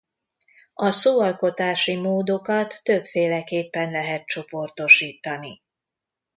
[0.73, 5.61] A szóalkotási módokat többféleképpen lehet csoportosítani.